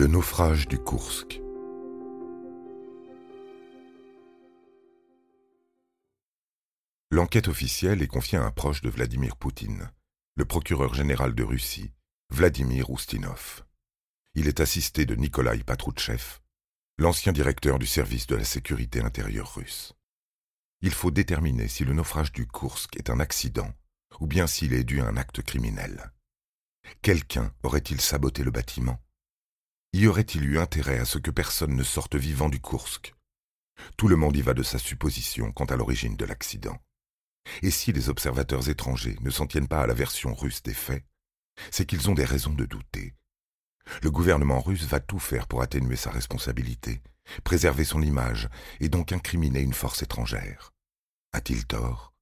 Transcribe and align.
Le 0.00 0.06
naufrage 0.06 0.66
du 0.66 0.78
Koursk. 0.78 1.42
L'enquête 7.10 7.48
officielle 7.48 8.00
est 8.00 8.06
confiée 8.06 8.38
à 8.38 8.44
un 8.46 8.50
proche 8.50 8.80
de 8.80 8.88
Vladimir 8.88 9.36
Poutine, 9.36 9.90
le 10.36 10.46
procureur 10.46 10.94
général 10.94 11.34
de 11.34 11.42
Russie, 11.42 11.92
Vladimir 12.30 12.88
Oustinov. 12.88 13.62
Il 14.32 14.48
est 14.48 14.60
assisté 14.60 15.04
de 15.04 15.14
Nikolai 15.16 15.62
Patrouchev, 15.64 16.38
l'ancien 16.96 17.32
directeur 17.32 17.78
du 17.78 17.86
service 17.86 18.26
de 18.26 18.36
la 18.36 18.44
sécurité 18.44 19.02
intérieure 19.02 19.54
russe. 19.54 19.92
Il 20.80 20.92
faut 20.92 21.10
déterminer 21.10 21.68
si 21.68 21.84
le 21.84 21.92
naufrage 21.92 22.32
du 22.32 22.46
Koursk 22.46 22.96
est 22.96 23.10
un 23.10 23.20
accident 23.20 23.70
ou 24.18 24.26
bien 24.26 24.46
s'il 24.46 24.72
est 24.72 24.84
dû 24.84 25.02
à 25.02 25.08
un 25.08 25.18
acte 25.18 25.42
criminel. 25.42 26.10
Quelqu'un 27.02 27.52
aurait-il 27.62 28.00
saboté 28.00 28.44
le 28.44 28.50
bâtiment? 28.50 28.98
Y 29.92 30.06
aurait-il 30.06 30.44
eu 30.44 30.58
intérêt 30.58 30.98
à 30.98 31.04
ce 31.04 31.18
que 31.18 31.30
personne 31.30 31.74
ne 31.74 31.82
sorte 31.82 32.14
vivant 32.14 32.48
du 32.48 32.60
Koursk 32.60 33.14
Tout 33.96 34.06
le 34.06 34.16
monde 34.16 34.36
y 34.36 34.42
va 34.42 34.54
de 34.54 34.62
sa 34.62 34.78
supposition 34.78 35.50
quant 35.52 35.64
à 35.64 35.76
l'origine 35.76 36.16
de 36.16 36.24
l'accident. 36.24 36.78
Et 37.62 37.70
si 37.70 37.92
les 37.92 38.08
observateurs 38.08 38.68
étrangers 38.68 39.16
ne 39.20 39.30
s'en 39.30 39.46
tiennent 39.46 39.68
pas 39.68 39.82
à 39.82 39.86
la 39.86 39.94
version 39.94 40.34
russe 40.34 40.62
des 40.62 40.74
faits, 40.74 41.04
c'est 41.70 41.86
qu'ils 41.86 42.08
ont 42.08 42.14
des 42.14 42.24
raisons 42.24 42.54
de 42.54 42.66
douter. 42.66 43.14
Le 44.02 44.10
gouvernement 44.10 44.60
russe 44.60 44.84
va 44.84 45.00
tout 45.00 45.18
faire 45.18 45.48
pour 45.48 45.62
atténuer 45.62 45.96
sa 45.96 46.10
responsabilité, 46.10 47.02
préserver 47.42 47.84
son 47.84 48.00
image 48.00 48.48
et 48.78 48.88
donc 48.88 49.10
incriminer 49.10 49.60
une 49.60 49.74
force 49.74 50.02
étrangère. 50.02 50.72
A-t-il 51.32 51.66
tort? 51.66 52.14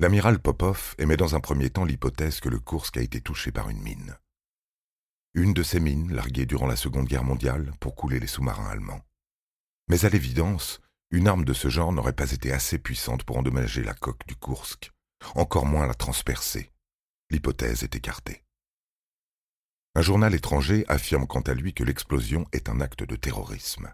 L'amiral 0.00 0.40
Popov 0.40 0.96
émet 0.98 1.16
dans 1.16 1.36
un 1.36 1.40
premier 1.40 1.70
temps 1.70 1.84
l'hypothèse 1.84 2.40
que 2.40 2.48
le 2.48 2.58
Koursk 2.58 2.96
a 2.96 3.02
été 3.02 3.20
touché 3.20 3.52
par 3.52 3.68
une 3.70 3.80
mine 3.80 4.16
une 5.34 5.54
de 5.54 5.62
ces 5.62 5.80
mines 5.80 6.12
larguées 6.12 6.46
durant 6.46 6.66
la 6.66 6.76
Seconde 6.76 7.06
Guerre 7.06 7.24
mondiale 7.24 7.72
pour 7.80 7.94
couler 7.94 8.20
les 8.20 8.26
sous-marins 8.26 8.68
allemands. 8.68 9.00
Mais 9.88 10.04
à 10.04 10.10
l'évidence, 10.10 10.80
une 11.10 11.28
arme 11.28 11.44
de 11.44 11.54
ce 11.54 11.68
genre 11.68 11.92
n'aurait 11.92 12.12
pas 12.12 12.32
été 12.32 12.52
assez 12.52 12.78
puissante 12.78 13.24
pour 13.24 13.38
endommager 13.38 13.82
la 13.82 13.94
coque 13.94 14.26
du 14.26 14.36
Kursk, 14.36 14.92
encore 15.34 15.66
moins 15.66 15.86
la 15.86 15.94
transpercer. 15.94 16.70
L'hypothèse 17.30 17.82
est 17.82 17.96
écartée. 17.96 18.44
Un 19.94 20.02
journal 20.02 20.34
étranger 20.34 20.84
affirme 20.88 21.26
quant 21.26 21.40
à 21.42 21.54
lui 21.54 21.72
que 21.72 21.84
l'explosion 21.84 22.46
est 22.52 22.68
un 22.68 22.80
acte 22.80 23.04
de 23.04 23.16
terrorisme. 23.16 23.92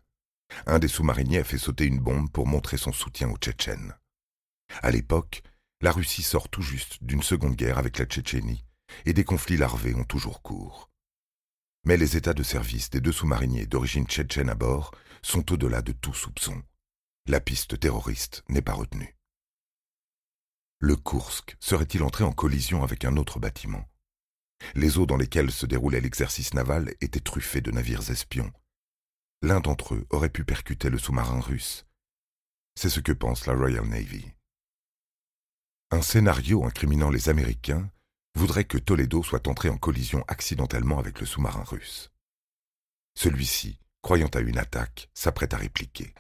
Un 0.66 0.78
des 0.78 0.88
sous-mariniers 0.88 1.40
a 1.40 1.44
fait 1.44 1.58
sauter 1.58 1.84
une 1.84 2.00
bombe 2.00 2.30
pour 2.30 2.46
montrer 2.46 2.78
son 2.78 2.92
soutien 2.92 3.28
aux 3.30 3.36
Tchétchènes. 3.36 3.94
À 4.82 4.90
l'époque, 4.90 5.42
la 5.80 5.92
Russie 5.92 6.22
sort 6.22 6.48
tout 6.48 6.62
juste 6.62 7.02
d'une 7.02 7.22
seconde 7.22 7.54
guerre 7.54 7.78
avec 7.78 7.98
la 7.98 8.06
Tchétchénie, 8.06 8.64
et 9.06 9.12
des 9.12 9.24
conflits 9.24 9.56
larvés 9.56 9.94
ont 9.94 10.04
toujours 10.04 10.42
cours. 10.42 10.87
Mais 11.84 11.96
les 11.96 12.16
états 12.16 12.34
de 12.34 12.42
service 12.42 12.90
des 12.90 13.00
deux 13.00 13.12
sous-mariniers 13.12 13.66
d'origine 13.66 14.06
tchétchène 14.06 14.50
à 14.50 14.54
bord 14.54 14.92
sont 15.22 15.52
au-delà 15.52 15.82
de 15.82 15.92
tout 15.92 16.14
soupçon. 16.14 16.62
La 17.26 17.40
piste 17.40 17.78
terroriste 17.78 18.42
n'est 18.48 18.62
pas 18.62 18.74
retenue. 18.74 19.16
Le 20.80 20.96
Kursk 20.96 21.56
serait-il 21.60 22.02
entré 22.02 22.24
en 22.24 22.32
collision 22.32 22.82
avec 22.82 23.04
un 23.04 23.16
autre 23.16 23.40
bâtiment? 23.40 23.88
Les 24.74 24.98
eaux 24.98 25.06
dans 25.06 25.16
lesquelles 25.16 25.50
se 25.50 25.66
déroulait 25.66 26.00
l'exercice 26.00 26.54
naval 26.54 26.94
étaient 27.00 27.20
truffées 27.20 27.60
de 27.60 27.70
navires 27.70 28.10
espions. 28.10 28.52
L'un 29.42 29.60
d'entre 29.60 29.94
eux 29.94 30.06
aurait 30.10 30.30
pu 30.30 30.44
percuter 30.44 30.90
le 30.90 30.98
sous-marin 30.98 31.40
russe. 31.40 31.86
C'est 32.74 32.90
ce 32.90 33.00
que 33.00 33.12
pense 33.12 33.46
la 33.46 33.54
Royal 33.54 33.86
Navy. 33.86 34.32
Un 35.90 36.02
scénario 36.02 36.64
incriminant 36.64 37.10
les 37.10 37.28
Américains 37.28 37.90
voudrait 38.34 38.64
que 38.64 38.78
Toledo 38.78 39.22
soit 39.22 39.48
entré 39.48 39.68
en 39.68 39.76
collision 39.76 40.24
accidentellement 40.28 40.98
avec 40.98 41.20
le 41.20 41.26
sous-marin 41.26 41.64
russe. 41.64 42.10
Celui-ci, 43.14 43.80
croyant 44.02 44.28
à 44.28 44.40
une 44.40 44.58
attaque, 44.58 45.10
s'apprête 45.14 45.54
à 45.54 45.56
répliquer. 45.56 46.14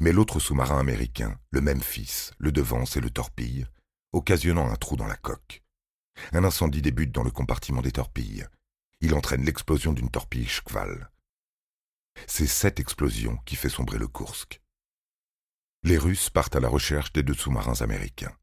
Mais 0.00 0.12
l'autre 0.12 0.40
sous-marin 0.40 0.78
américain, 0.78 1.38
le 1.50 1.60
même 1.60 1.82
fils, 1.82 2.32
le 2.38 2.50
devance 2.50 2.96
et 2.96 3.00
le 3.00 3.10
torpille, 3.10 3.66
occasionnant 4.12 4.70
un 4.70 4.76
trou 4.76 4.96
dans 4.96 5.06
la 5.06 5.16
coque. 5.16 5.62
Un 6.32 6.44
incendie 6.44 6.82
débute 6.82 7.12
dans 7.12 7.22
le 7.22 7.30
compartiment 7.30 7.82
des 7.82 7.92
torpilles. 7.92 8.46
Il 9.00 9.14
entraîne 9.14 9.44
l'explosion 9.44 9.92
d'une 9.92 10.10
torpille 10.10 10.48
Shkval. 10.48 11.10
C'est 12.26 12.46
cette 12.46 12.80
explosion 12.80 13.36
qui 13.44 13.56
fait 13.56 13.68
sombrer 13.68 13.98
le 13.98 14.08
Kursk. 14.08 14.62
Les 15.82 15.98
Russes 15.98 16.30
partent 16.30 16.56
à 16.56 16.60
la 16.60 16.68
recherche 16.68 17.12
des 17.12 17.22
deux 17.22 17.34
sous-marins 17.34 17.80
américains. 17.82 18.36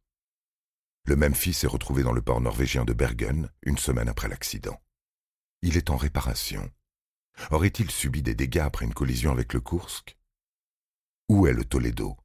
Le 1.05 1.17
même 1.17 1.35
fils 1.35 1.65
est 1.65 1.67
retrouvé 1.67 2.01
dans 2.01 2.13
le 2.13 2.21
port 2.21 2.39
norvégien 2.39 2.85
de 2.85 2.93
Bergen 2.93 3.49
une 3.63 3.77
semaine 3.77 4.07
après 4.07 4.29
l'accident. 4.29 4.81
Il 5.61 5.75
est 5.75 5.89
en 5.89 5.97
réparation. 5.97 6.71
Aurait-il 7.51 7.91
subi 7.91 8.21
des 8.21 8.35
dégâts 8.35 8.59
après 8.59 8.85
une 8.85 8.93
collision 8.93 9.31
avec 9.31 9.53
le 9.53 9.59
Kursk? 9.59 10.17
Où 11.27 11.45
est 11.47 11.53
le 11.53 11.65
Toledo? 11.65 12.15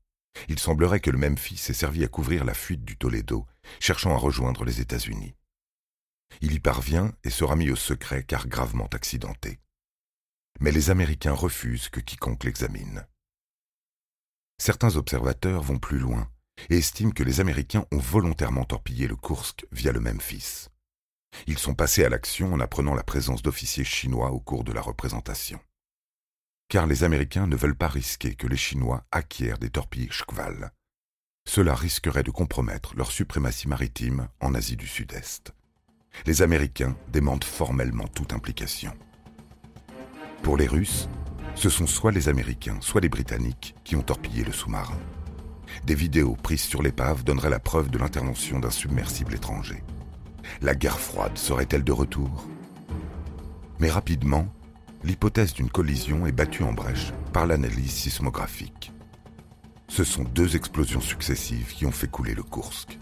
Il 0.48 0.60
semblerait 0.60 1.00
que 1.00 1.10
le 1.10 1.18
même 1.18 1.38
fils 1.38 1.68
ait 1.70 1.74
servi 1.74 2.04
à 2.04 2.08
couvrir 2.08 2.44
la 2.44 2.54
fuite 2.54 2.84
du 2.84 2.96
Toledo, 2.96 3.46
cherchant 3.80 4.14
à 4.14 4.18
rejoindre 4.18 4.64
les 4.64 4.80
États-Unis. 4.80 5.34
Il 6.40 6.52
y 6.52 6.60
parvient 6.60 7.12
et 7.24 7.30
sera 7.30 7.56
mis 7.56 7.70
au 7.70 7.76
secret 7.76 8.22
car 8.22 8.46
gravement 8.46 8.88
accidenté. 8.92 9.58
Mais 10.60 10.70
les 10.70 10.90
Américains 10.90 11.32
refusent 11.32 11.88
que 11.88 12.00
quiconque 12.00 12.44
l'examine. 12.44 13.08
Certains 14.58 14.94
observateurs 14.94 15.62
vont 15.62 15.78
plus 15.78 15.98
loin 15.98 16.30
et 16.70 16.78
estiment 16.78 17.12
que 17.12 17.22
les 17.22 17.40
Américains 17.40 17.86
ont 17.92 17.98
volontairement 17.98 18.64
torpillé 18.64 19.06
le 19.06 19.16
Kursk 19.16 19.66
via 19.72 19.92
le 19.92 20.00
Memphis. 20.00 20.68
Ils 21.46 21.58
sont 21.58 21.74
passés 21.74 22.04
à 22.04 22.08
l'action 22.08 22.52
en 22.52 22.60
apprenant 22.60 22.94
la 22.94 23.02
présence 23.02 23.42
d'officiers 23.42 23.84
chinois 23.84 24.30
au 24.30 24.40
cours 24.40 24.64
de 24.64 24.72
la 24.72 24.80
représentation. 24.80 25.60
Car 26.68 26.86
les 26.86 27.04
Américains 27.04 27.46
ne 27.46 27.56
veulent 27.56 27.76
pas 27.76 27.88
risquer 27.88 28.34
que 28.34 28.46
les 28.46 28.56
Chinois 28.56 29.04
acquièrent 29.10 29.58
des 29.58 29.70
torpilles 29.70 30.10
Shkval. 30.10 30.72
Cela 31.46 31.74
risquerait 31.74 32.22
de 32.22 32.30
compromettre 32.30 32.94
leur 32.94 33.10
suprématie 33.10 33.68
maritime 33.68 34.28
en 34.40 34.54
Asie 34.54 34.76
du 34.76 34.86
Sud-Est. 34.86 35.54
Les 36.26 36.42
Américains 36.42 36.96
demandent 37.10 37.44
formellement 37.44 38.08
toute 38.08 38.34
implication. 38.34 38.92
Pour 40.42 40.56
les 40.56 40.66
Russes, 40.66 41.08
ce 41.54 41.70
sont 41.70 41.86
soit 41.86 42.12
les 42.12 42.28
Américains, 42.28 42.78
soit 42.80 43.00
les 43.00 43.08
Britanniques 43.08 43.74
qui 43.82 43.96
ont 43.96 44.02
torpillé 44.02 44.44
le 44.44 44.52
sous-marin. 44.52 44.98
Des 45.84 45.94
vidéos 45.94 46.36
prises 46.36 46.62
sur 46.62 46.82
l'épave 46.82 47.24
donneraient 47.24 47.50
la 47.50 47.58
preuve 47.58 47.90
de 47.90 47.98
l'intervention 47.98 48.58
d'un 48.58 48.70
submersible 48.70 49.34
étranger. 49.34 49.82
La 50.62 50.74
guerre 50.74 50.98
froide 50.98 51.36
serait-elle 51.36 51.84
de 51.84 51.92
retour? 51.92 52.48
Mais 53.78 53.90
rapidement, 53.90 54.48
l'hypothèse 55.04 55.52
d'une 55.52 55.70
collision 55.70 56.26
est 56.26 56.32
battue 56.32 56.62
en 56.62 56.72
brèche 56.72 57.12
par 57.32 57.46
l'analyse 57.46 57.92
sismographique. 57.92 58.92
Ce 59.88 60.04
sont 60.04 60.24
deux 60.24 60.56
explosions 60.56 61.00
successives 61.00 61.72
qui 61.72 61.86
ont 61.86 61.92
fait 61.92 62.10
couler 62.10 62.34
le 62.34 62.42
Kursk. 62.42 62.98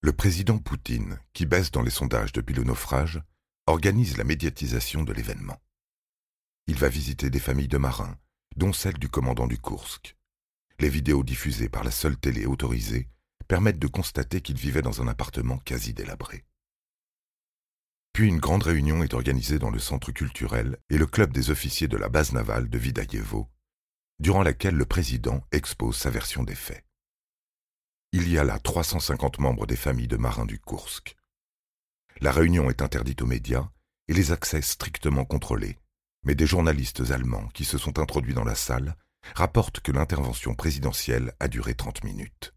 Le 0.00 0.12
président 0.12 0.58
Poutine, 0.58 1.18
qui 1.32 1.46
baisse 1.46 1.70
dans 1.70 1.82
les 1.82 1.90
sondages 1.90 2.32
depuis 2.32 2.54
le 2.54 2.64
naufrage, 2.64 3.22
organise 3.66 4.18
la 4.18 4.24
médiatisation 4.24 5.02
de 5.02 5.12
l'événement. 5.14 5.56
Il 6.66 6.76
va 6.76 6.88
visiter 6.88 7.28
des 7.28 7.40
familles 7.40 7.68
de 7.68 7.76
marins, 7.76 8.18
dont 8.56 8.72
celle 8.72 8.98
du 8.98 9.10
commandant 9.10 9.46
du 9.46 9.58
Kursk. 9.58 10.16
Les 10.78 10.88
vidéos 10.88 11.22
diffusées 11.22 11.68
par 11.68 11.84
la 11.84 11.90
seule 11.90 12.16
télé 12.16 12.46
autorisée 12.46 13.08
permettent 13.46 13.78
de 13.78 13.86
constater 13.86 14.40
qu'il 14.40 14.56
vivait 14.56 14.82
dans 14.82 15.02
un 15.02 15.08
appartement 15.08 15.58
quasi 15.58 15.92
délabré. 15.92 16.44
Puis 18.14 18.28
une 18.28 18.38
grande 18.38 18.62
réunion 18.62 19.02
est 19.02 19.12
organisée 19.12 19.58
dans 19.58 19.70
le 19.70 19.78
centre 19.78 20.10
culturel 20.12 20.78
et 20.88 20.96
le 20.96 21.06
club 21.06 21.32
des 21.32 21.50
officiers 21.50 21.88
de 21.88 21.96
la 21.98 22.08
base 22.08 22.32
navale 22.32 22.70
de 22.70 22.78
Vidayevo, 22.78 23.50
durant 24.20 24.42
laquelle 24.42 24.76
le 24.76 24.86
président 24.86 25.44
expose 25.52 25.96
sa 25.96 26.10
version 26.10 26.44
des 26.44 26.54
faits. 26.54 26.86
Il 28.12 28.30
y 28.30 28.38
a 28.38 28.44
là 28.44 28.58
350 28.58 29.38
membres 29.40 29.66
des 29.66 29.76
familles 29.76 30.08
de 30.08 30.16
marins 30.16 30.46
du 30.46 30.60
Kursk. 30.60 31.16
La 32.20 32.32
réunion 32.32 32.70
est 32.70 32.80
interdite 32.80 33.20
aux 33.20 33.26
médias 33.26 33.68
et 34.08 34.14
les 34.14 34.30
accès 34.30 34.62
strictement 34.62 35.24
contrôlés, 35.24 35.78
mais 36.24 36.34
des 36.34 36.46
journalistes 36.46 37.10
allemands 37.10 37.48
qui 37.48 37.64
se 37.64 37.78
sont 37.78 37.98
introduits 37.98 38.34
dans 38.34 38.44
la 38.44 38.54
salle 38.54 38.96
rapportent 39.34 39.80
que 39.80 39.92
l'intervention 39.92 40.54
présidentielle 40.54 41.32
a 41.40 41.48
duré 41.48 41.74
30 41.74 42.04
minutes. 42.04 42.54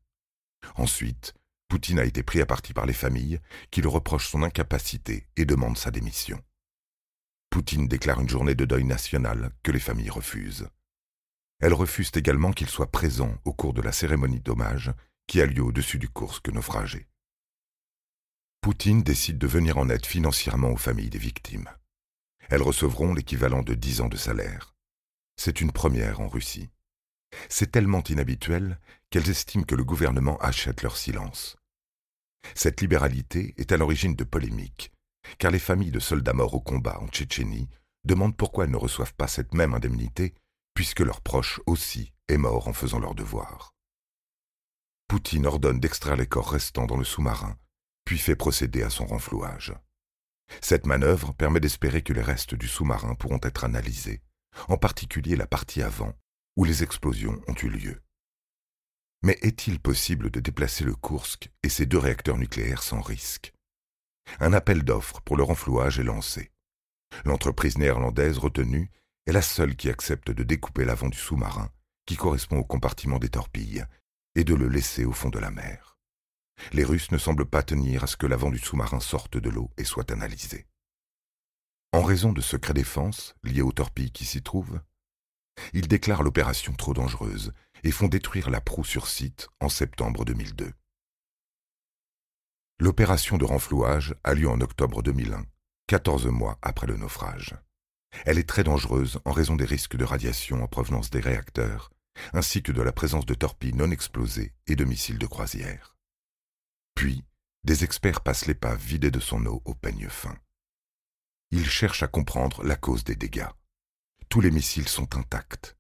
Ensuite, 0.75 1.33
Poutine 1.69 1.99
a 1.99 2.05
été 2.05 2.23
pris 2.23 2.41
à 2.41 2.45
partie 2.45 2.73
par 2.73 2.85
les 2.85 2.93
familles 2.93 3.39
qui 3.71 3.81
le 3.81 3.89
reprochent 3.89 4.29
son 4.29 4.43
incapacité 4.43 5.27
et 5.35 5.45
demandent 5.45 5.77
sa 5.77 5.91
démission. 5.91 6.41
Poutine 7.49 7.87
déclare 7.87 8.21
une 8.21 8.29
journée 8.29 8.55
de 8.55 8.65
deuil 8.65 8.83
national 8.83 9.51
que 9.63 9.71
les 9.71 9.79
familles 9.79 10.09
refusent. 10.09 10.69
Elles 11.59 11.73
refusent 11.73 12.11
également 12.15 12.51
qu'il 12.51 12.69
soit 12.69 12.91
présent 12.91 13.35
au 13.45 13.53
cours 13.53 13.73
de 13.73 13.81
la 13.81 13.91
cérémonie 13.91 14.39
d'hommage 14.39 14.93
qui 15.27 15.41
a 15.41 15.45
lieu 15.45 15.63
au-dessus 15.63 15.99
du 15.99 16.09
Kursk 16.09 16.49
naufragé. 16.49 17.07
Poutine 18.61 19.03
décide 19.03 19.37
de 19.37 19.47
venir 19.47 19.77
en 19.77 19.89
aide 19.89 20.05
financièrement 20.05 20.69
aux 20.69 20.77
familles 20.77 21.09
des 21.09 21.17
victimes. 21.17 21.69
Elles 22.49 22.61
recevront 22.61 23.13
l'équivalent 23.13 23.61
de 23.61 23.73
dix 23.73 24.01
ans 24.01 24.09
de 24.09 24.17
salaire. 24.17 24.75
C'est 25.35 25.61
une 25.61 25.71
première 25.71 26.21
en 26.21 26.27
Russie. 26.27 26.69
C'est 27.49 27.71
tellement 27.71 28.03
inhabituel 28.03 28.79
qu'elles 29.09 29.29
estiment 29.29 29.63
que 29.63 29.75
le 29.75 29.83
gouvernement 29.83 30.37
achète 30.37 30.81
leur 30.81 30.97
silence. 30.97 31.57
Cette 32.55 32.81
libéralité 32.81 33.53
est 33.57 33.71
à 33.71 33.77
l'origine 33.77 34.15
de 34.15 34.23
polémiques, 34.23 34.91
car 35.37 35.51
les 35.51 35.59
familles 35.59 35.91
de 35.91 35.99
soldats 35.99 36.33
morts 36.33 36.53
au 36.53 36.61
combat 36.61 36.99
en 37.01 37.07
Tchétchénie 37.07 37.69
demandent 38.05 38.37
pourquoi 38.37 38.63
elles 38.63 38.71
ne 38.71 38.77
reçoivent 38.77 39.13
pas 39.13 39.27
cette 39.27 39.53
même 39.53 39.73
indemnité, 39.73 40.33
puisque 40.73 41.01
leur 41.01 41.21
proche 41.21 41.59
aussi 41.65 42.13
est 42.29 42.37
mort 42.37 42.67
en 42.67 42.73
faisant 42.73 42.99
leur 42.99 43.15
devoir. 43.15 43.73
Poutine 45.07 45.45
ordonne 45.45 45.79
d'extraire 45.79 46.15
les 46.15 46.27
corps 46.27 46.51
restants 46.51 46.85
dans 46.85 46.97
le 46.97 47.03
sous-marin, 47.03 47.57
puis 48.05 48.17
fait 48.17 48.35
procéder 48.35 48.83
à 48.83 48.89
son 48.89 49.05
renflouage. 49.05 49.73
Cette 50.61 50.85
manœuvre 50.85 51.33
permet 51.33 51.59
d'espérer 51.59 52.01
que 52.01 52.13
les 52.13 52.21
restes 52.21 52.55
du 52.55 52.67
sous-marin 52.67 53.15
pourront 53.15 53.39
être 53.43 53.63
analysés, 53.63 54.21
en 54.67 54.77
particulier 54.77 55.35
la 55.35 55.47
partie 55.47 55.81
avant, 55.81 56.13
où 56.55 56.63
les 56.63 56.83
explosions 56.83 57.41
ont 57.47 57.55
eu 57.55 57.69
lieu. 57.69 58.01
Mais 59.23 59.37
est-il 59.41 59.79
possible 59.79 60.29
de 60.29 60.39
déplacer 60.39 60.83
le 60.83 60.95
Kursk 60.95 61.49
et 61.63 61.69
ses 61.69 61.85
deux 61.85 61.97
réacteurs 61.97 62.37
nucléaires 62.37 62.83
sans 62.83 63.01
risque? 63.01 63.53
Un 64.39 64.53
appel 64.53 64.83
d'offres 64.83 65.21
pour 65.21 65.37
le 65.37 65.43
renflouage 65.43 65.99
est 65.99 66.03
lancé. 66.03 66.51
L'entreprise 67.25 67.77
néerlandaise 67.77 68.37
retenue 68.37 68.91
est 69.25 69.31
la 69.31 69.41
seule 69.41 69.75
qui 69.75 69.89
accepte 69.89 70.31
de 70.31 70.43
découper 70.43 70.85
l'avant 70.85 71.09
du 71.09 71.17
sous-marin, 71.17 71.71
qui 72.05 72.15
correspond 72.15 72.57
au 72.57 72.63
compartiment 72.63 73.19
des 73.19 73.29
torpilles, 73.29 73.85
et 74.35 74.43
de 74.43 74.53
le 74.53 74.67
laisser 74.67 75.03
au 75.03 75.13
fond 75.13 75.29
de 75.29 75.39
la 75.39 75.51
mer. 75.51 75.96
Les 76.73 76.83
Russes 76.83 77.11
ne 77.11 77.17
semblent 77.17 77.45
pas 77.45 77.63
tenir 77.63 78.03
à 78.03 78.07
ce 78.07 78.17
que 78.17 78.27
l'avant 78.27 78.51
du 78.51 78.59
sous-marin 78.59 78.99
sorte 78.99 79.37
de 79.37 79.49
l'eau 79.49 79.71
et 79.77 79.83
soit 79.83 80.11
analysé. 80.11 80.65
En 81.93 82.03
raison 82.03 82.33
de 82.33 82.41
secrets 82.41 82.73
défense 82.73 83.35
liés 83.43 83.61
aux 83.61 83.71
torpilles 83.71 84.11
qui 84.11 84.25
s'y 84.25 84.41
trouvent, 84.41 84.81
ils 85.73 85.87
déclarent 85.87 86.23
l'opération 86.23 86.73
trop 86.73 86.93
dangereuse 86.93 87.53
et 87.83 87.91
font 87.91 88.07
détruire 88.07 88.49
la 88.49 88.61
proue 88.61 88.83
sur 88.83 89.07
site 89.07 89.47
en 89.59 89.69
septembre 89.69 90.25
2002. 90.25 90.71
L'opération 92.79 93.37
de 93.37 93.45
renflouage 93.45 94.13
a 94.23 94.33
lieu 94.33 94.49
en 94.49 94.61
octobre 94.61 95.01
2001, 95.01 95.45
14 95.87 96.27
mois 96.27 96.59
après 96.61 96.85
le 96.85 96.97
naufrage. 96.97 97.55
Elle 98.25 98.37
est 98.37 98.47
très 98.47 98.63
dangereuse 98.63 99.19
en 99.25 99.31
raison 99.31 99.55
des 99.55 99.65
risques 99.65 99.95
de 99.95 100.05
radiation 100.05 100.63
en 100.63 100.67
provenance 100.67 101.09
des 101.09 101.19
réacteurs, 101.19 101.89
ainsi 102.33 102.61
que 102.61 102.71
de 102.71 102.81
la 102.81 102.91
présence 102.91 103.25
de 103.25 103.33
torpilles 103.33 103.73
non 103.73 103.91
explosées 103.91 104.53
et 104.67 104.75
de 104.75 104.85
missiles 104.85 105.17
de 105.17 105.25
croisière. 105.25 105.96
Puis, 106.97 107.23
des 107.63 107.83
experts 107.83 108.21
passent 108.21 108.47
l'épave 108.47 108.81
vidée 108.83 109.11
de 109.11 109.19
son 109.19 109.45
eau 109.45 109.61
au 109.65 109.75
peigne 109.75 110.09
fin. 110.09 110.35
Ils 111.51 111.69
cherchent 111.69 112.01
à 112.01 112.07
comprendre 112.07 112.63
la 112.63 112.75
cause 112.75 113.03
des 113.03 113.15
dégâts. 113.15 113.51
Tous 114.29 114.41
les 114.41 114.49
missiles 114.49 114.87
sont 114.87 115.15
intacts. 115.15 115.77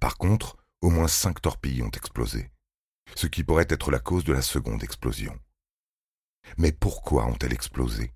Par 0.00 0.18
contre, 0.18 0.58
au 0.82 0.90
moins 0.90 1.08
cinq 1.08 1.40
torpilles 1.40 1.82
ont 1.82 1.90
explosé, 1.90 2.50
ce 3.14 3.26
qui 3.26 3.42
pourrait 3.42 3.68
être 3.70 3.90
la 3.90 4.00
cause 4.00 4.22
de 4.24 4.34
la 4.34 4.42
seconde 4.42 4.84
explosion. 4.84 5.34
Mais 6.58 6.72
pourquoi 6.72 7.24
ont-elles 7.24 7.54
explosé? 7.54 8.12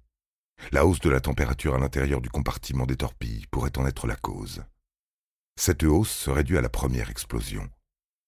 La 0.71 0.85
hausse 0.85 1.01
de 1.01 1.09
la 1.09 1.23
température 1.23 1.75
à 1.75 1.79
l'intérieur 1.79 2.21
du 2.21 2.29
compartiment 2.29 2.85
des 2.85 2.99
torpilles 2.99 3.47
pourrait 3.47 3.79
en 3.79 3.87
être 3.87 4.07
la 4.07 4.17
cause. 4.17 4.63
Cette 5.59 5.83
hausse 5.83 6.13
serait 6.13 6.45
due 6.45 6.59
à 6.59 6.63
la 6.63 6.69
première 6.69 7.09
explosion. 7.09 7.71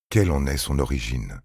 Quelle 0.08 0.30
en 0.30 0.46
est 0.46 0.56
son 0.56 0.78
origine? 0.78 1.42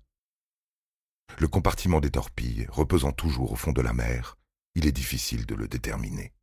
Le 1.39 1.47
compartiment 1.47 1.99
des 1.99 2.11
torpilles 2.11 2.67
reposant 2.69 3.11
toujours 3.11 3.51
au 3.51 3.55
fond 3.55 3.71
de 3.71 3.81
la 3.81 3.93
mer, 3.93 4.37
il 4.75 4.85
est 4.85 4.91
difficile 4.91 5.45
de 5.45 5.55
le 5.55 5.67
déterminer. 5.67 6.33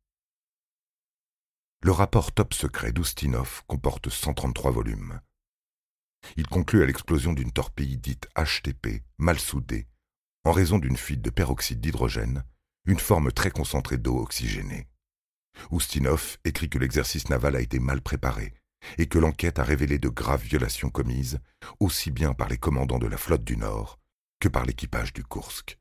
Le 1.81 1.91
rapport 1.91 2.31
top 2.31 2.53
secret 2.53 2.91
d'Oustinov 2.91 3.63
comporte 3.67 4.09
133 4.09 4.71
volumes. 4.71 5.21
Il 6.35 6.47
conclut 6.47 6.83
à 6.83 6.85
l'explosion 6.85 7.33
d'une 7.33 7.51
torpille 7.51 7.97
dite 7.97 8.27
HTP, 8.35 9.03
mal 9.17 9.39
soudée, 9.39 9.87
en 10.43 10.51
raison 10.51 10.77
d'une 10.77 10.97
fuite 10.97 11.21
de 11.21 11.29
peroxyde 11.29 11.79
d'hydrogène, 11.79 12.43
une 12.85 12.99
forme 12.99 13.31
très 13.31 13.51
concentrée 13.51 13.97
d'eau 13.97 14.17
oxygénée. 14.17 14.87
Oustinov 15.71 16.37
écrit 16.43 16.69
que 16.69 16.79
l'exercice 16.79 17.29
naval 17.29 17.55
a 17.55 17.61
été 17.61 17.79
mal 17.79 18.01
préparé 18.01 18.53
et 18.97 19.07
que 19.07 19.19
l'enquête 19.19 19.59
a 19.59 19.63
révélé 19.63 19.99
de 19.99 20.09
graves 20.09 20.43
violations 20.43 20.89
commises, 20.89 21.39
aussi 21.79 22.11
bien 22.11 22.33
par 22.33 22.49
les 22.49 22.57
commandants 22.57 22.99
de 22.99 23.07
la 23.07 23.17
flotte 23.17 23.43
du 23.43 23.57
Nord 23.57 23.99
que 24.39 24.47
par 24.47 24.65
l'équipage 24.65 25.13
du 25.13 25.23
Kursk. 25.23 25.77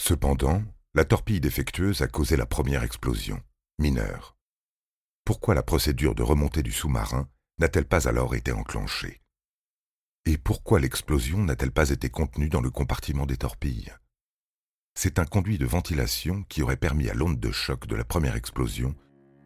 Cependant, 0.00 0.62
la 0.94 1.04
torpille 1.04 1.40
défectueuse 1.40 2.02
a 2.02 2.08
causé 2.08 2.36
la 2.36 2.46
première 2.46 2.82
explosion, 2.82 3.42
mineure. 3.78 4.36
Pourquoi 5.24 5.54
la 5.54 5.62
procédure 5.62 6.14
de 6.14 6.22
remontée 6.22 6.62
du 6.62 6.72
sous-marin 6.72 7.28
n'a-t-elle 7.58 7.86
pas 7.86 8.08
alors 8.08 8.34
été 8.34 8.52
enclenchée? 8.52 9.20
Et 10.24 10.38
pourquoi 10.38 10.80
l'explosion 10.80 11.38
n'a-t-elle 11.38 11.72
pas 11.72 11.90
été 11.90 12.10
contenue 12.10 12.48
dans 12.48 12.60
le 12.60 12.70
compartiment 12.70 13.26
des 13.26 13.36
torpilles? 13.36 13.92
C'est 14.94 15.18
un 15.18 15.24
conduit 15.24 15.58
de 15.58 15.66
ventilation 15.66 16.42
qui 16.44 16.62
aurait 16.62 16.76
permis 16.76 17.08
à 17.08 17.14
l'onde 17.14 17.40
de 17.40 17.50
choc 17.50 17.86
de 17.86 17.96
la 17.96 18.04
première 18.04 18.36
explosion 18.36 18.94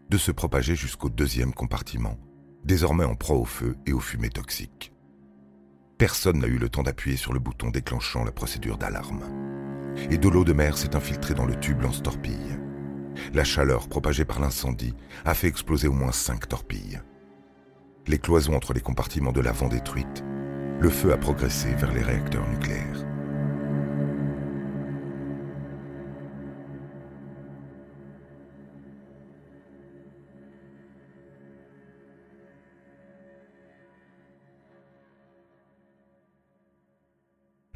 de 0.09 0.19
se 0.19 0.33
propager 0.33 0.77
jusqu'au 0.77 1.09
deuxième 1.09 1.53
compartiment, 1.53 2.19
désormais 2.65 3.05
en 3.05 3.15
proie 3.15 3.37
au 3.37 3.45
feu 3.45 3.77
et 3.87 3.93
aux 3.93 4.01
fumées 4.01 4.31
toxiques. 4.31 4.93
Personne 5.99 6.41
n'a 6.41 6.47
eu 6.47 6.59
le 6.59 6.69
temps 6.69 6.83
d'appuyer 6.83 7.17
sur 7.17 7.33
le 7.33 7.39
bouton 7.39 7.71
déclenchant 7.71 8.25
la 8.25 8.33
procédure 8.33 8.79
d'alarme. 8.79 9.25
Et 10.11 10.19
de 10.19 10.29
l'eau 10.29 10.45
de 10.45 10.53
mer 10.53 10.77
s'est 10.77 10.95
infiltrée 10.95 11.35
dans 11.35 11.47
le 11.47 11.59
tube 11.59 11.81
lance-torpille. 11.81 12.59
La 13.33 13.45
chaleur 13.45 13.89
propagée 13.89 14.27
par 14.27 14.41
l'incendie 14.41 14.95
a 15.25 15.35
fait 15.35 15.49
exploser 15.49 15.89
au 15.89 15.93
moins 15.93 16.13
cinq 16.13 16.49
torpilles 16.49 17.01
les 18.09 18.19
cloisons 18.19 18.55
entre 18.55 18.73
les 18.73 18.81
compartiments 18.81 19.33
de 19.33 19.41
l'avant 19.41 19.69
détruites, 19.69 20.25
le 20.81 20.91
feu 20.91 21.13
a 21.13 21.17
progressé 21.17 21.75
vers 21.75 21.93
les 21.93 22.03
réacteurs 22.03 22.49
nucléaires. 22.49 23.05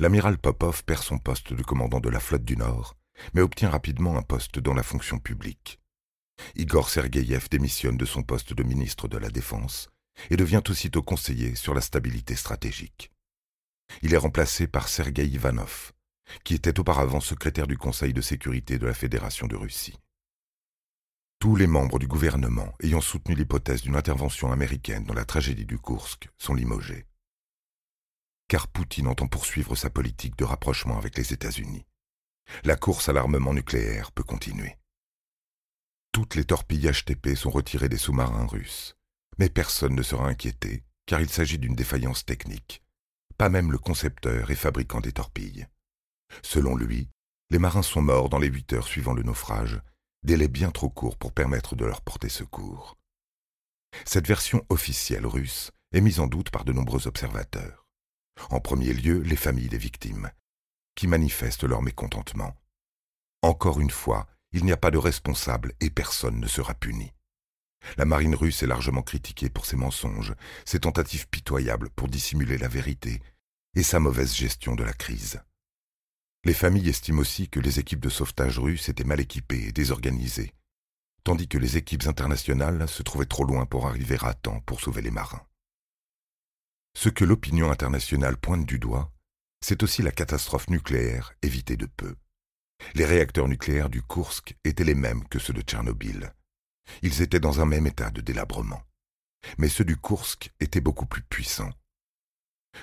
L'amiral 0.00 0.38
Popov 0.38 0.82
perd 0.84 1.02
son 1.02 1.18
poste 1.18 1.52
de 1.52 1.62
commandant 1.62 2.00
de 2.00 2.08
la 2.08 2.20
flotte 2.20 2.46
du 2.46 2.56
Nord, 2.56 2.96
mais 3.34 3.42
obtient 3.42 3.68
rapidement 3.68 4.16
un 4.16 4.22
poste 4.22 4.58
dans 4.58 4.72
la 4.72 4.82
fonction 4.82 5.18
publique. 5.18 5.78
Igor 6.56 6.88
Sergeyev 6.88 7.48
démissionne 7.50 7.98
de 7.98 8.06
son 8.06 8.22
poste 8.22 8.54
de 8.54 8.62
ministre 8.62 9.08
de 9.08 9.18
la 9.18 9.28
Défense 9.28 9.90
et 10.30 10.38
devient 10.38 10.62
aussitôt 10.70 11.02
conseiller 11.02 11.54
sur 11.54 11.74
la 11.74 11.82
stabilité 11.82 12.34
stratégique. 12.34 13.12
Il 14.00 14.14
est 14.14 14.16
remplacé 14.16 14.66
par 14.66 14.88
Sergei 14.88 15.26
Ivanov, 15.26 15.92
qui 16.44 16.54
était 16.54 16.80
auparavant 16.80 17.20
secrétaire 17.20 17.66
du 17.66 17.76
Conseil 17.76 18.14
de 18.14 18.22
sécurité 18.22 18.78
de 18.78 18.86
la 18.86 18.94
Fédération 18.94 19.48
de 19.48 19.56
Russie. 19.56 19.98
Tous 21.40 21.56
les 21.56 21.66
membres 21.66 21.98
du 21.98 22.06
gouvernement 22.06 22.72
ayant 22.82 23.02
soutenu 23.02 23.34
l'hypothèse 23.34 23.82
d'une 23.82 23.96
intervention 23.96 24.50
américaine 24.50 25.04
dans 25.04 25.12
la 25.12 25.26
tragédie 25.26 25.66
du 25.66 25.78
Kursk 25.78 26.30
sont 26.38 26.54
limogés. 26.54 27.04
Car 28.50 28.68
Poutine 28.68 29.06
entend 29.06 29.28
poursuivre 29.28 29.74
sa 29.76 29.88
politique 29.88 30.36
de 30.36 30.44
rapprochement 30.44 30.98
avec 30.98 31.16
les 31.16 31.32
États-Unis. 31.32 31.86
La 32.64 32.76
course 32.76 33.08
à 33.08 33.14
l'armement 33.14 33.54
nucléaire 33.54 34.12
peut 34.12 34.24
continuer. 34.24 34.76
Toutes 36.12 36.34
les 36.34 36.44
torpilles 36.44 36.90
HTP 36.90 37.34
sont 37.34 37.50
retirées 37.50 37.88
des 37.88 37.96
sous-marins 37.96 38.46
russes 38.46 38.96
mais 39.40 39.48
personne 39.48 39.94
ne 39.94 40.02
sera 40.02 40.28
inquiété, 40.28 40.84
car 41.06 41.22
il 41.22 41.30
s'agit 41.30 41.56
d'une 41.56 41.74
défaillance 41.74 42.26
technique. 42.26 42.82
Pas 43.38 43.48
même 43.48 43.72
le 43.72 43.78
concepteur 43.78 44.50
et 44.50 44.54
fabricant 44.54 45.00
des 45.00 45.12
torpilles. 45.12 45.66
Selon 46.42 46.76
lui, 46.76 47.08
les 47.48 47.58
marins 47.58 47.82
sont 47.82 48.02
morts 48.02 48.28
dans 48.28 48.38
les 48.38 48.48
huit 48.48 48.70
heures 48.74 48.86
suivant 48.86 49.14
le 49.14 49.22
naufrage, 49.22 49.80
délai 50.24 50.46
bien 50.46 50.70
trop 50.70 50.90
court 50.90 51.16
pour 51.16 51.32
permettre 51.32 51.74
de 51.74 51.86
leur 51.86 52.02
porter 52.02 52.28
secours. 52.28 52.98
Cette 54.04 54.28
version 54.28 54.62
officielle 54.68 55.24
russe 55.24 55.70
est 55.92 56.02
mise 56.02 56.20
en 56.20 56.26
doute 56.26 56.50
par 56.50 56.66
de 56.66 56.74
nombreux 56.74 57.06
observateurs. 57.06 57.86
En 58.48 58.60
premier 58.60 58.92
lieu, 58.94 59.20
les 59.20 59.36
familles 59.36 59.68
des 59.68 59.78
victimes, 59.78 60.30
qui 60.94 61.06
manifestent 61.06 61.64
leur 61.64 61.82
mécontentement. 61.82 62.56
Encore 63.42 63.80
une 63.80 63.90
fois, 63.90 64.26
il 64.52 64.64
n'y 64.64 64.72
a 64.72 64.76
pas 64.76 64.90
de 64.90 64.98
responsable 64.98 65.74
et 65.80 65.90
personne 65.90 66.40
ne 66.40 66.48
sera 66.48 66.74
puni. 66.74 67.12
La 67.96 68.04
marine 68.04 68.34
russe 68.34 68.62
est 68.62 68.66
largement 68.66 69.02
critiquée 69.02 69.48
pour 69.48 69.66
ses 69.66 69.76
mensonges, 69.76 70.34
ses 70.64 70.80
tentatives 70.80 71.28
pitoyables 71.28 71.90
pour 71.90 72.08
dissimuler 72.08 72.58
la 72.58 72.68
vérité 72.68 73.22
et 73.74 73.82
sa 73.82 74.00
mauvaise 74.00 74.34
gestion 74.34 74.74
de 74.74 74.84
la 74.84 74.92
crise. 74.92 75.40
Les 76.44 76.54
familles 76.54 76.88
estiment 76.88 77.20
aussi 77.20 77.48
que 77.48 77.60
les 77.60 77.78
équipes 77.78 78.00
de 78.00 78.08
sauvetage 78.08 78.58
russes 78.58 78.88
étaient 78.88 79.04
mal 79.04 79.20
équipées 79.20 79.68
et 79.68 79.72
désorganisées, 79.72 80.54
tandis 81.24 81.48
que 81.48 81.58
les 81.58 81.76
équipes 81.76 82.06
internationales 82.06 82.88
se 82.88 83.02
trouvaient 83.02 83.26
trop 83.26 83.44
loin 83.44 83.66
pour 83.66 83.86
arriver 83.86 84.16
à 84.22 84.34
temps 84.34 84.60
pour 84.60 84.80
sauver 84.80 85.02
les 85.02 85.10
marins. 85.10 85.42
Ce 86.94 87.08
que 87.08 87.24
l'opinion 87.24 87.70
internationale 87.70 88.36
pointe 88.36 88.66
du 88.66 88.78
doigt, 88.78 89.12
c'est 89.60 89.82
aussi 89.82 90.02
la 90.02 90.10
catastrophe 90.10 90.68
nucléaire 90.68 91.32
évitée 91.42 91.76
de 91.76 91.86
peu. 91.86 92.16
Les 92.94 93.04
réacteurs 93.04 93.48
nucléaires 93.48 93.90
du 93.90 94.02
Kursk 94.02 94.56
étaient 94.64 94.84
les 94.84 94.94
mêmes 94.94 95.26
que 95.28 95.38
ceux 95.38 95.52
de 95.52 95.60
Tchernobyl, 95.60 96.32
ils 97.02 97.22
étaient 97.22 97.40
dans 97.40 97.60
un 97.60 97.66
même 97.66 97.86
état 97.86 98.10
de 98.10 98.20
délabrement. 98.20 98.82
Mais 99.58 99.68
ceux 99.68 99.84
du 99.84 99.96
Kursk 99.96 100.52
étaient 100.60 100.80
beaucoup 100.80 101.06
plus 101.06 101.22
puissants. 101.22 101.72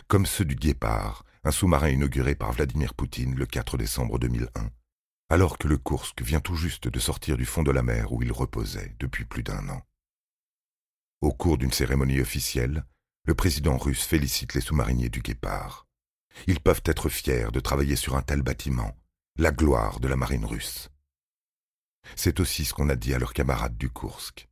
Comme 0.08 0.26
ceux 0.26 0.46
du 0.46 0.56
Guépard, 0.56 1.24
un 1.44 1.52
sous-marin 1.52 1.90
inauguré 1.90 2.36
par 2.36 2.52
Vladimir 2.52 2.94
Poutine 2.94 3.36
le 3.36 3.46
4 3.46 3.78
décembre 3.78 4.20
2001, 4.20 4.70
alors 5.30 5.58
que 5.58 5.68
le 5.68 5.78
Kursk 5.78 6.22
vient 6.22 6.40
tout 6.40 6.56
juste 6.56 6.88
de 6.88 7.00
sortir 7.00 7.38
du 7.38 7.46
fond 7.46 7.64
de 7.64 7.72
la 7.72 7.84
mer 7.84 8.12
où 8.12 8.22
il 8.24 8.32
reposait 8.32 8.96
depuis 9.00 9.26
plus 9.26 9.44
d'un 9.44 9.70
an. 9.70 9.82
Au 11.22 11.32
cours 11.32 11.58
d'une 11.58 11.72
cérémonie 11.72 12.22
officielle, 12.22 12.86
le 13.28 13.36
président 13.36 13.78
russe 13.78 14.04
félicite 14.04 14.54
les 14.54 14.62
sous-mariniers 14.62 15.10
du 15.10 15.22
Guépard. 15.22 15.86
Ils 16.48 16.62
peuvent 16.62 16.84
être 16.86 17.10
fiers 17.10 17.52
de 17.52 17.60
travailler 17.60 17.98
sur 17.98 18.16
un 18.16 18.22
tel 18.22 18.42
bâtiment, 18.42 18.98
la 19.38 19.52
gloire 19.52 20.00
de 20.00 20.08
la 20.08 20.16
marine 20.16 20.46
russe. 20.46 20.90
C'est 22.16 22.40
aussi 22.40 22.64
ce 22.64 22.74
qu'on 22.74 22.88
a 22.88 22.96
dit 22.96 23.14
à 23.14 23.20
leurs 23.20 23.34
camarades 23.34 23.78
du 23.78 23.90
Kursk. 23.90 24.48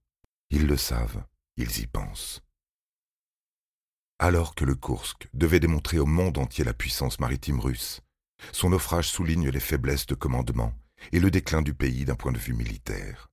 Ils 0.49 0.67
le 0.67 0.75
savent, 0.75 1.23
ils 1.55 1.79
y 1.79 1.87
pensent. 1.87 2.41
Alors 4.19 4.55
que 4.55 4.65
le 4.65 4.75
Kursk 4.75 5.29
devait 5.33 5.61
démontrer 5.61 5.97
au 5.97 6.05
monde 6.05 6.37
entier 6.37 6.65
la 6.65 6.73
puissance 6.73 7.19
maritime 7.19 7.61
russe, 7.61 8.01
son 8.51 8.71
naufrage 8.71 9.07
souligne 9.07 9.49
les 9.49 9.59
faiblesses 9.61 10.05
de 10.05 10.15
commandement 10.15 10.73
et 11.13 11.21
le 11.21 11.31
déclin 11.31 11.61
du 11.61 11.73
pays 11.73 12.03
d'un 12.03 12.15
point 12.15 12.33
de 12.33 12.37
vue 12.37 12.53
militaire. 12.53 13.29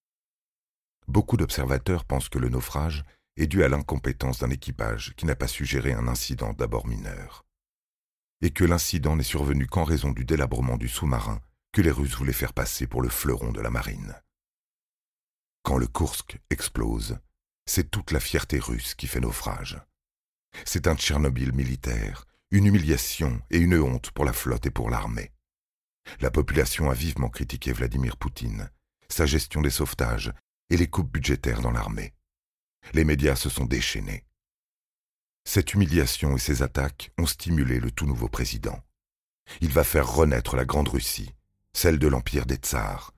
Beaucoup 1.09 1.37
d'observateurs 1.37 2.05
pensent 2.05 2.29
que 2.29 2.39
le 2.39 2.49
naufrage 2.49 3.03
est 3.37 3.47
dû 3.47 3.65
à 3.65 3.69
l'incompétence 3.69 4.39
d'un 4.39 4.51
équipage 4.51 5.15
qui 5.17 5.27
n'a 5.27 5.37
pas 5.37 5.49
su 5.49 5.65
gérer 5.65 5.93
un 5.93 6.09
incident 6.09 6.53
d'abord 6.53 6.87
mineur, 6.87 7.45
et 8.43 8.51
que 8.51 8.65
l'incident 8.65 9.17
n'est 9.17 9.23
survenu 9.23 9.67
qu'en 9.67 9.85
raison 9.85 10.11
du 10.11 10.25
délabrement 10.25 10.77
du 10.77 10.89
sous-marin 10.89 11.41
que 11.73 11.81
les 11.81 11.91
Russes 11.91 12.15
voulaient 12.15 12.33
faire 12.33 12.53
passer 12.53 12.87
pour 12.87 13.03
le 13.03 13.09
fleuron 13.09 13.53
de 13.53 13.61
la 13.61 13.71
marine. 13.71 14.15
Quand 15.63 15.79
le 15.79 15.87
Kursk 15.87 16.39
explose, 16.51 17.19
c'est 17.67 17.91
toute 17.91 18.11
la 18.11 18.21
fierté 18.21 18.59
russe 18.59 18.95
qui 18.95 19.07
fait 19.07 19.21
naufrage. 19.21 19.81
C'est 20.67 20.87
un 20.87 20.97
Tchernobyl 20.97 21.53
militaire, 21.53 22.27
une 22.51 22.67
humiliation 22.67 23.41
et 23.51 23.59
une 23.59 23.79
honte 23.79 24.11
pour 24.11 24.25
la 24.25 24.33
flotte 24.33 24.67
et 24.67 24.71
pour 24.71 24.91
l'armée. 24.91 25.33
La 26.21 26.31
population 26.31 26.91
a 26.91 26.95
vivement 26.95 27.31
critiqué 27.31 27.73
Vladimir 27.73 28.17
Poutine, 28.17 28.71
sa 29.09 29.25
gestion 29.25 29.63
des 29.63 29.71
sauvetages 29.71 30.33
et 30.69 30.77
les 30.77 30.89
coupes 30.89 31.11
budgétaires 31.11 31.63
dans 31.63 31.71
l'armée. 31.71 32.13
Les 32.95 33.05
médias 33.05 33.37
se 33.37 33.49
sont 33.49 33.65
déchaînés. 33.65 34.25
Cette 35.45 35.75
humiliation 35.75 36.37
et 36.37 36.39
ces 36.39 36.63
attaques 36.63 37.11
ont 37.19 37.27
stimulé 37.27 37.81
le 37.81 37.91
tout 37.91 38.07
nouveau 38.07 38.29
président. 38.29 38.79
Il 39.61 39.71
va 39.71 39.85
faire 39.85 40.09
renaître 40.09 40.57
la 40.57 40.65
Grande 40.65 40.89
Russie, 40.89 41.35
celle 41.73 41.99
de 41.99 42.09
l'Empire 42.09 42.47
des 42.47 42.57
Tsars. 42.57 43.13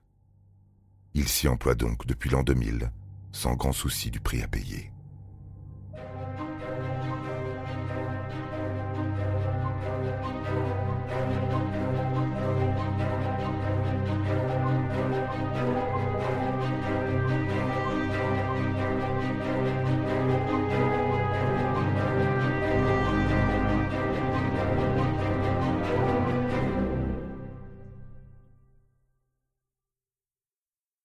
Il 1.13 1.27
s'y 1.27 1.47
emploie 1.47 1.75
donc 1.75 2.05
depuis 2.07 2.29
l'an 2.29 2.43
2000, 2.43 2.91
sans 3.31 3.55
grand 3.55 3.73
souci 3.73 4.11
du 4.11 4.19
prix 4.19 4.41
à 4.41 4.47
payer. 4.47 4.91